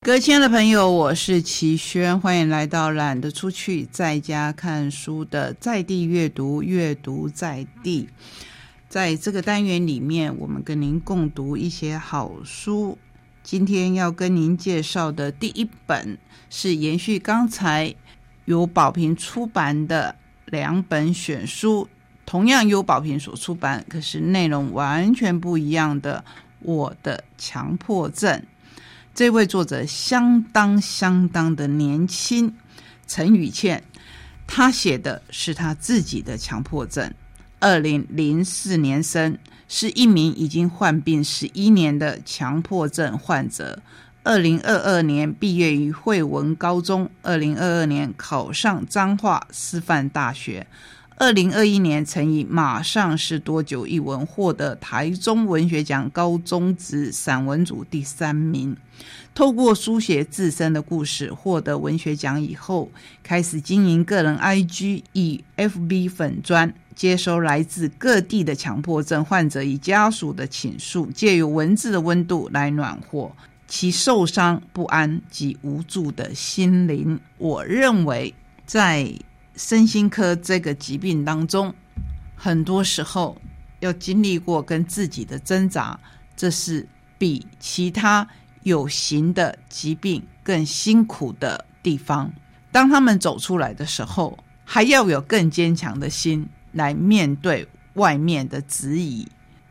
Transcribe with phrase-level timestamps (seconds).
[0.00, 8.08] 各位亲爱的朋友，我是齐轩，欢迎来到懒得出去在家看书的在地阅读，阅读在地。
[8.88, 12.96] 在这个单元里面，我们跟您共读一些好书。
[13.42, 16.16] 今天要跟您介绍的第一本
[16.48, 17.92] 是延续刚才
[18.44, 20.14] 由宝平出版的
[20.46, 21.88] 两本选书，
[22.24, 26.24] 同样由宝平所出版，可是内容完全不一样的
[26.60, 28.32] 《我的强迫症》。
[29.18, 32.54] 这位作者相当相当的年轻，
[33.08, 33.82] 陈宇倩，
[34.46, 37.12] 他写的是他自己的强迫症。
[37.58, 39.36] 二零零四年生，
[39.66, 43.82] 是一名已经患病十一年的强迫症患者。
[44.22, 50.64] 二零二二年毕业于惠文高中，二零二二年考上彰化师范大学。
[51.20, 58.76] 二零二一年曾以《马上是多久》一文获得台中文学奖高中职散文组第三名。
[59.34, 62.88] 透过书写自身的故事获得文学奖以后，
[63.24, 73.32] 开始经营个人 IG 以 FB 粉专，接收来自各地的强迫症患者与家属的倾诉，借由文字的温度来暖和
[73.66, 77.18] 其受伤、不安及无助的心灵。
[77.38, 78.32] 我认为
[78.64, 79.12] 在。
[79.58, 81.74] 身心科这个疾病当中，
[82.36, 83.36] 很多时候
[83.80, 85.98] 要经历过跟自己的挣扎，
[86.36, 88.24] 这是比其他
[88.62, 92.32] 有形的疾病更辛苦的地方。
[92.70, 99.26] 当他们走出来的时候，还要有更坚强的心来面对外面的质疑，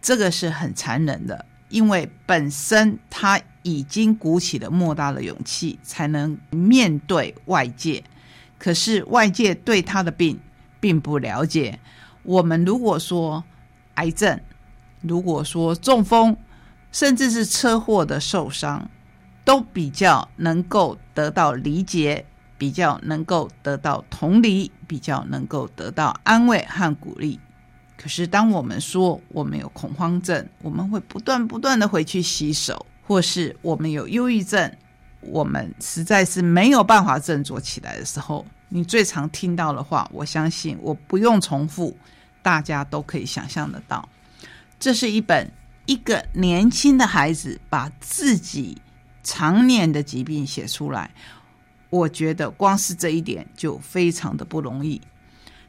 [0.00, 8.00] 这个是很残忍的，因为本身他已经鼓起了莫大的勇气，才能面对外界。
[8.62, 10.38] 可是外界对他的病
[10.78, 11.80] 并不了解。
[12.22, 13.42] 我们如果说
[13.94, 14.40] 癌症，
[15.00, 16.36] 如果说中风，
[16.92, 18.88] 甚至是车祸的受伤，
[19.44, 22.24] 都比较能够得到理解，
[22.56, 27.40] 比较能够得到同理，比较能够得到安慰和鼓励。
[27.96, 34.72] 可是当我们说我们有恐慌症，我们会不断不断的回去洗手，或是我们有忧郁症。
[35.22, 41.96] 我们实在是没有办法振作起来的时候，你最常听到的话，我相信我不用重复，
[42.42, 44.08] 大家都可以想象得到。
[44.80, 45.50] 这是一本
[45.86, 48.80] 一个年轻的孩子把自己
[49.22, 51.10] 常年的疾病写出来，
[51.88, 55.00] 我觉得光是这一点就非常的不容易。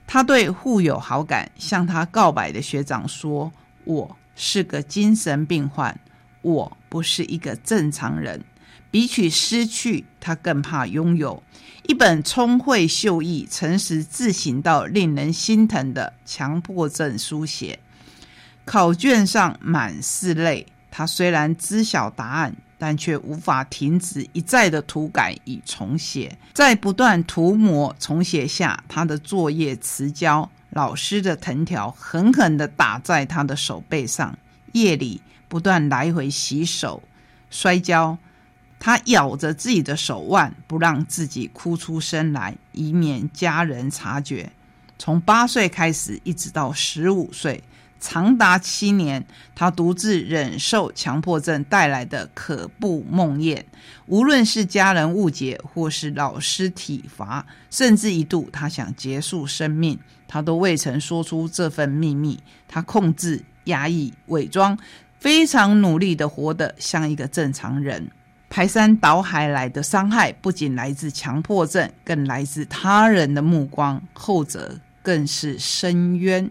[0.07, 3.51] 他对互有好感，向他告白的学长说
[3.85, 5.97] ：“我是个精神病患，
[6.41, 8.43] 我不是一个正常人。”
[8.91, 11.41] 比起失去，他更怕拥有
[11.88, 17.79] 一本聪慧秀逸、诚实自省到令人心疼的强迫症书写。
[18.66, 26.38] 考卷上满是泪，他虽然知晓答案，但却无法停止一再的涂改与重写。
[26.53, 34.38] 在不断涂抹重写下，他的作业迟交，老师的藤条狠狠地打在他的手背上。
[34.72, 37.03] 夜里不断来回洗手，
[37.50, 38.17] 摔跤。
[38.85, 44.51] 他咬着自己的手腕，不让自己哭出声来，以免家人察觉。
[44.99, 47.63] 从八岁开始，一直到十五岁，
[48.01, 53.63] 长达七年，他独自忍受强迫症带来的可怖梦魇。
[54.07, 62.38] 无论是家人误解，或是老师体罚，甚至一度他想结束生命，他都未曾说出这份秘密。
[62.67, 64.77] 他控制、压抑、伪装，
[65.17, 68.11] 非常努力的活得像一个正常人。
[68.55, 76.47] 排山倒海来的伤害，不仅来自强迫症，更来自他人的目光，后者更是深渊。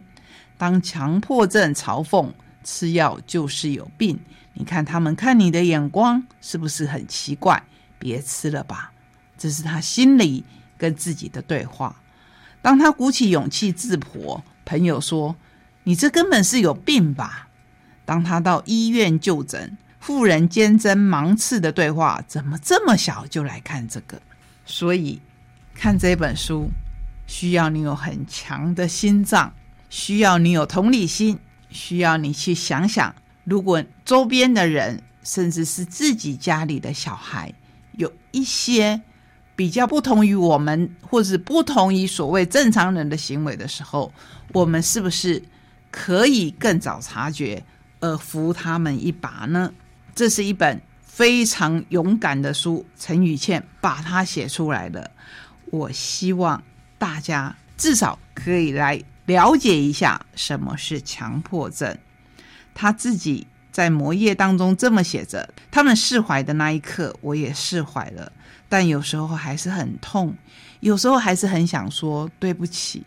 [0.59, 2.29] 当强迫症嘲讽
[2.65, 4.19] 吃药就是有病，
[4.55, 7.63] 你看他们看你的眼光是不是很奇怪？
[8.01, 8.91] 别吃了吧，
[9.39, 10.45] 这是他心里
[10.77, 11.95] 跟自己的对话。
[12.61, 15.37] 当他鼓起勇气自剖，朋友说
[15.85, 17.47] ：“你这根本是有病吧？”
[18.05, 19.79] 当他到医院就诊。
[20.03, 24.21] 妇人坚贞芒刺的对话，怎么这么小就来看这个？
[24.67, 25.21] 所以
[25.75, 26.69] 看这本书，
[27.29, 29.55] 需要你有很强的心脏，
[29.91, 31.39] 需要你有同理心，
[31.71, 33.15] 需要你去想想，
[33.45, 37.55] 如果周边的人，甚至是自己家里的小孩，
[37.93, 39.01] 有一些
[39.55, 44.13] 比较不同于我们，或者不同于所谓正常人的行为的时候，
[44.53, 45.41] 我们是不是
[45.93, 47.63] 可以更早察觉，
[48.01, 49.73] 而扶他们一把呢？
[50.15, 55.11] 这是一本非常勇敢的书，陈宇倩把它写出来的。
[55.67, 56.63] 我希望
[56.99, 61.97] 大家至少可以来了解一下什么是强迫症。
[62.75, 68.31] 他自己在魔页当中这么写着：他们释怀的那一刻，我也释怀了，
[68.69, 70.37] 但有时候还是很痛，
[70.81, 73.05] 有时候还是很想说对不起，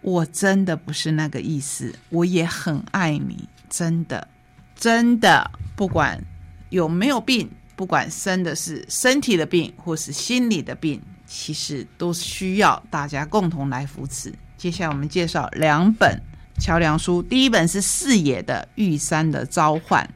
[0.00, 4.26] 我真的不是那个意思，我也很爱你，真的，
[4.74, 6.20] 真的，不管
[6.70, 14.32] 有没有病，不管生的是身体的病或是心理的病，其实都需要大家共同来扶持。
[14.56, 16.20] 接下来我们介绍两本。
[16.60, 20.12] 桥梁书第一本是四野的玉山的召唤，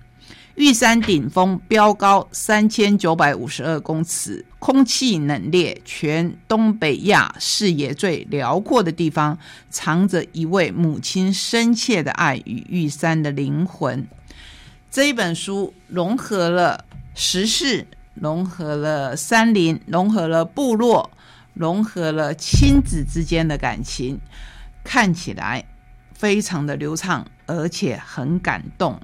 [0.56, 9.38] 玉山顶峰标高三千九百五十二公尺，空气冷冽，全东北亚视野最辽阔的地方，
[9.70, 14.04] 藏着一位母亲深切的爱与玉山的灵魂。
[14.92, 16.84] 这一本书融合了
[17.14, 21.10] 时事，融合了山林，融合了部落，
[21.54, 24.20] 融合了亲子之间的感情，
[24.84, 25.64] 看起来。
[26.12, 29.00] 非常的流畅，而且很感动。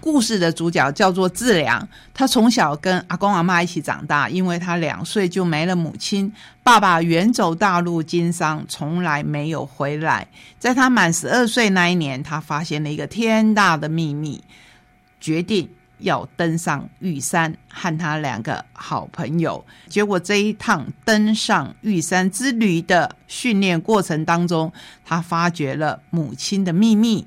[0.00, 6.30] 故事的主角叫做志良，他从小跟阿公阿妈一起长大，因为他两岁就没了母亲，
[6.64, 10.26] 爸爸远走大陆经商，从来没有回来。
[10.58, 14.42] 在他满十二岁那一年，他发现了一个天大的秘密，
[15.22, 15.66] 决定。
[16.02, 19.64] 要登上玉山，和他两个好朋友。
[19.86, 24.72] 结果这一趟登上玉山之旅的训练过程当中，
[25.04, 27.24] 他发觉了母亲的秘密，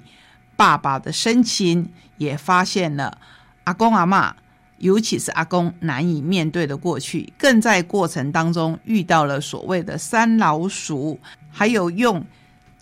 [0.58, 3.18] 爸爸的深情，也发现了
[3.64, 4.36] 阿公阿妈，
[4.80, 7.32] 尤其是阿公难以面对的过去。
[7.38, 11.18] 更在过程当中遇到了所谓的山老鼠，
[11.50, 12.22] 还有用。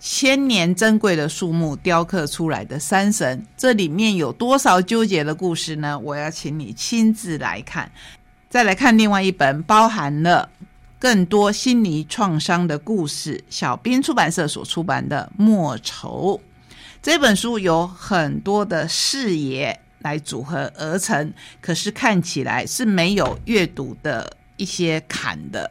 [0.06, 5.98] 千年珍贵的树木雕刻出来的山神，这里面有多少纠结的故事呢？
[5.98, 7.90] 我要请你亲自来看。
[8.50, 10.50] 再来看另外一本，包含了
[11.00, 13.42] 更多心理创伤的故事。
[13.50, 16.38] 小编出版社所出版的《莫愁》
[17.02, 25.70] 这本书有很多的视野来组合而成，可是看起来是没有阅读的一些坎的。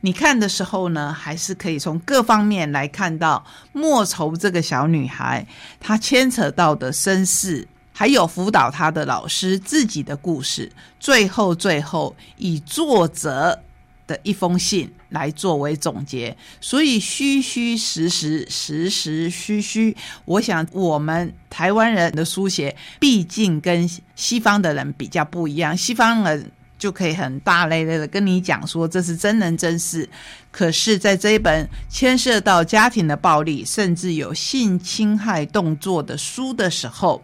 [0.00, 5.44] 你看的时候呢，还是可以从各方面来看到莫愁这个小女孩，
[5.80, 10.70] 她牵扯到的身世，还有辅导她的老师自己的故事。
[11.00, 13.60] 最后，最后以作者
[14.06, 16.36] 的一封信来作为总结。
[16.60, 19.96] 所以，虚虚实实，实实虚虚。
[20.24, 25.76] 我想，我们台湾人的书写，毕竟跟西方的人比较不一样。
[25.76, 26.52] 西方人。
[26.78, 30.08] 就可以很大咧咧的跟你讲说这是真人真事，
[30.50, 37.22] 可是，在这一本牵涉到家庭的暴力，甚至有性侵害动作的书的时候，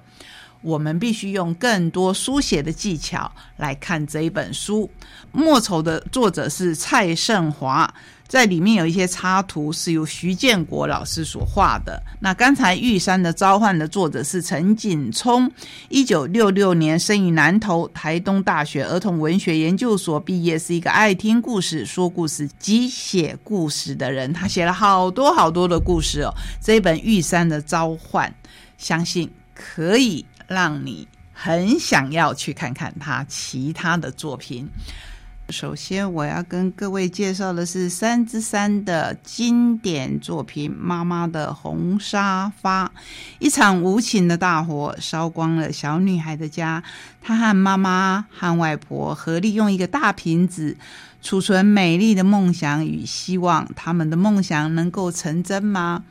[0.65, 4.91] 我们必须用更多书写的技巧来看这一本书。
[5.31, 7.95] 莫愁的作者是蔡盛华。
[8.27, 12.03] 在里面有一些插图是由徐建国老师所画的。
[12.21, 15.49] 那刚才《玉山的召唤》的作者是陈景聪，
[15.91, 24.33] 一九六六年生于南投，台东大学儿童文学研究所毕业，是一个爱听故事、说故事及写故事的人。
[24.33, 26.33] 他写了好多好多的故事哦。
[26.61, 28.29] 这一本《玉山的召唤》，
[28.79, 34.69] 相信可以让你很想要去看看他其他的作品。
[35.51, 42.87] 首先，我要跟各位介绍的是三之三的经典作品《妈妈的红沙发》。
[43.39, 46.83] 一场无情的大火烧光了小女孩的家，
[47.21, 50.79] 她和妈妈和外婆合力用一个大瓶子
[51.21, 53.69] 储存美丽的梦想与希望。
[53.77, 56.05] 他们的梦想能够成真吗？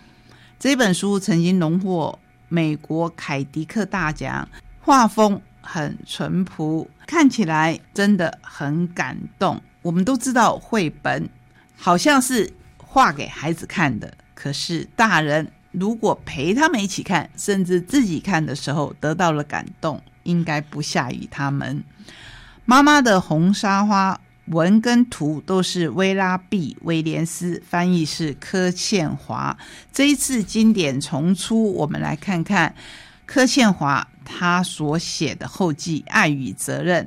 [0.60, 2.20] 这本书曾经荣获
[2.54, 4.48] 美国凯迪克大奖，
[4.80, 5.42] 画风。
[5.66, 9.62] 很淳朴，看起来真的很感动。
[9.82, 11.30] 我们都知道绘本
[11.78, 21.82] 好像是画给孩子看的，可是大人如果陪他们一起看，甚至自己看的时候得到了感动，应该不下于他们。
[22.66, 29.58] 妈妈的红沙发文跟图都是威拉毕威廉斯，翻译是柯倩华。
[29.92, 32.76] 这一次经典重出，我们来看看
[33.26, 34.08] 柯倩华。
[34.26, 37.04] 她所写的后记《爱与责任》，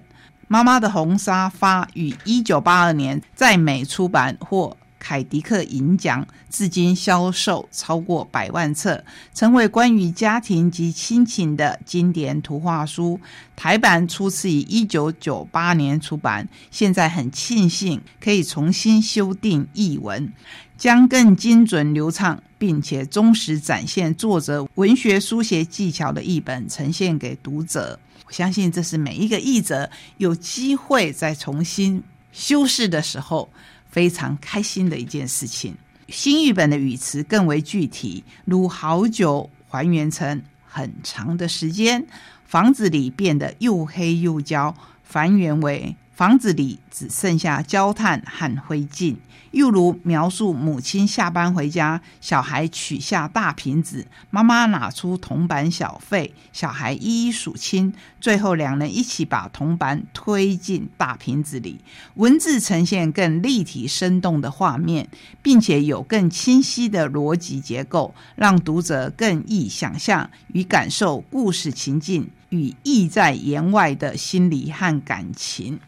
[0.48, 13.20] 妈妈的红沙发于一九八二年在美出版，或凯迪克银奖，至今销售超过百万册，成为关于家庭及亲情的经典图画书。
[13.54, 20.32] 台版初次于一九九八年出版，现在很庆幸可以重新修订译文。
[20.78, 27.98] 将更精准流畅，并且忠实展现作者文学书写技巧的译本呈现给读者。
[28.26, 29.88] 我相信这是每一个译者
[30.18, 33.48] 有机会再重新修饰的时候
[33.90, 35.74] 非常开心的一件事情。
[36.08, 42.06] 新译本的语词更为具体，如好久还原成很长的时间，
[42.44, 49.16] 房子里变得又黑又焦，还原为房子里只剩下焦炭和灰烬。
[49.50, 61.80] 又如描述母亲下班回家，小孩取下大瓶子，妈妈拿出铜板小费，小孩一一数清，最后两人一起把铜板推进大瓶子里。
[62.14, 65.06] 文字呈现更立体生动的画面，
[65.42, 75.78] 并且有更清晰的逻辑结构，让读者更易想象与感受故事情境与意在言外的心理和感情。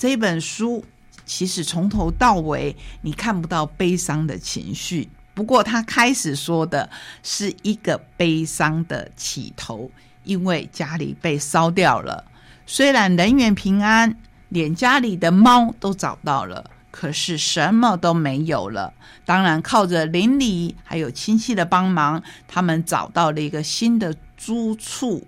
[0.00, 0.82] 这本书。
[1.26, 6.88] 其实从头到尾你看不到悲伤的情绪，不过他开始说的
[7.22, 9.90] 是一个悲伤的起头，
[10.24, 12.24] 因为家里被烧掉了。
[12.66, 14.16] 虽然人员平安，
[14.48, 18.94] 连家里的猫都找到了，可是什么都没有了。
[19.24, 25.24] 当然，靠着邻里还有亲戚的帮忙，他们找到了一个新的租处，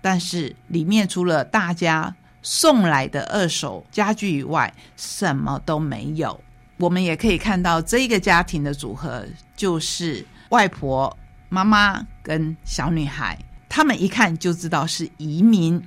[0.00, 2.14] 但是里面除了大家。
[2.44, 6.38] 送来的二手家具以外，什么都没有。
[6.76, 9.24] 我们也可以看到，这个家庭的组合
[9.56, 11.16] 就是外婆、
[11.48, 13.38] 妈妈跟小女孩。
[13.68, 15.82] 他们一看就知道是移民，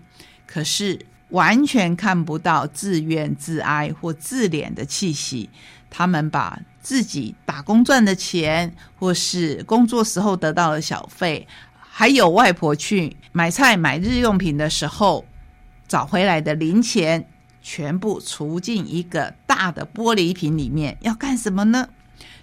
[0.45, 0.99] 可是
[1.29, 5.49] 完全看不到自怨自哀或自怜的气息。
[5.89, 11.47] 他们把自己打工赚的钱，或是工作时候得到的小费，
[11.77, 15.23] 还有外婆去买菜买日用品的时候。
[15.87, 17.27] 找回来的零钱
[17.61, 21.87] 全部储进一个大的玻璃瓶里面，要干什么呢？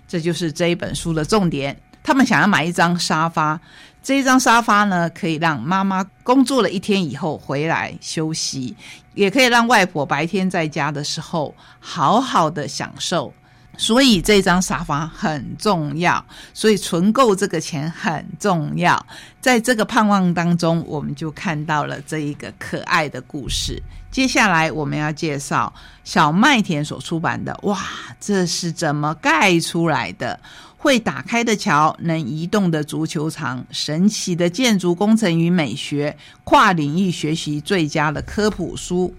[0.07, 1.77] 这就是这一本书的重点。
[2.03, 3.59] 他们想要买一张沙发，
[4.03, 8.77] 这一张沙发呢，可以让妈妈工作了一天以后回来休息，
[9.15, 13.33] 也可以让外婆白天在家的时候好好的享受。
[13.77, 19.07] 所以这张沙发很重要，所以存够这个钱很重要。
[19.41, 23.83] 在这个盼望当中，我们就看到了这一个可爱的故事。
[24.11, 25.73] 接下来我们要介绍
[26.05, 27.59] 小麦田所出版的。
[27.65, 27.79] 哇，
[28.21, 30.39] 这是怎么盖出来的？
[30.77, 36.15] 会打开的桥，能移动的足球场，神奇的建筑工程与美学，
[36.45, 39.15] 跨领域学习最佳的科普书。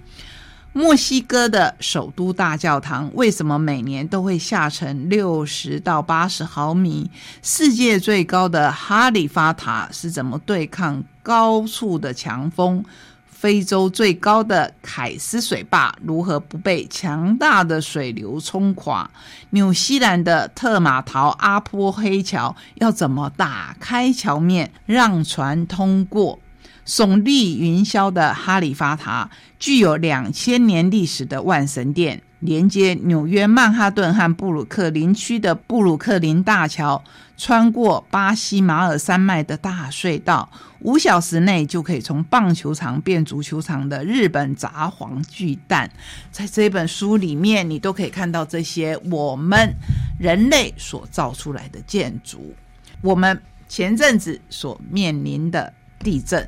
[0.78, 7.10] 墨西哥的首都大教堂为什么每年都会下沉六十到八十毫米？
[7.42, 12.84] 世界最高的哈利法塔是怎么对抗高处的强风？
[13.30, 19.10] 非洲最高的凯斯水坝如何不被强大的水流冲垮？
[19.52, 26.38] 纽西兰的特马陶阿坡黑桥要怎么打开桥面让船通过？
[26.86, 37.04] 耸立云霄的哈利法塔，具有两千年历史的万神殿，连接纽约曼哈顿和布鲁克林区的布鲁克林大桥，
[37.36, 40.48] 穿过巴西马尔山脉的大隧道，
[40.82, 45.90] 五小时内就可以从棒球场变足球场的日本札幌巨蛋，
[46.32, 49.74] 在这本书里面，你都可以看到这些我们
[50.20, 52.54] 人类所造出来的建筑。
[53.02, 56.48] 我们前阵子所面临的地震。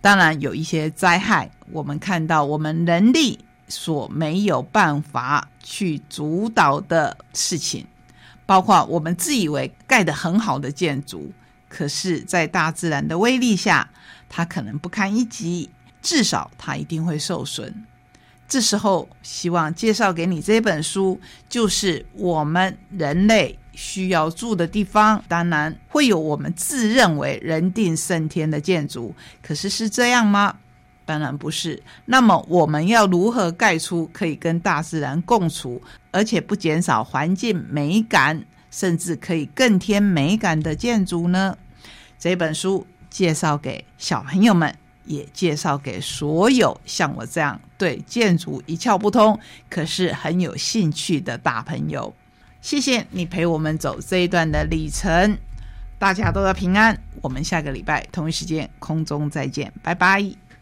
[0.00, 3.38] 当然有一些灾害，我们看到我们人力
[3.68, 7.86] 所没有办法去主导的事情，
[8.46, 11.30] 包括我们自以为盖得很好的建筑，
[11.68, 13.90] 可是，在大自然的威力下，
[14.28, 15.68] 它可能不堪一击，
[16.00, 17.84] 至少它一定会受损。
[18.48, 23.56] 这时候，希望介绍给你这本书，就是我们人类。
[23.80, 30.54] 需要住的地方，当然会有我们自认为人定胜天的建筑，可是是这样吗？
[31.06, 31.82] 当然不是。
[32.04, 41.56] 那么我们要如何盖出可以跟大自然共处，而且不减少环境美感，甚至可以更添美感的建筑呢？
[42.18, 52.14] 这本书介绍给小朋友们，也介绍给所有像我这样对建筑一窍不通，可是很有兴趣的大朋友。
[52.60, 55.38] 谢谢你陪我们走这一段的旅程，
[55.98, 56.98] 大家都要平安。
[57.22, 60.49] 我们下个礼拜同一时间空中再见，拜拜。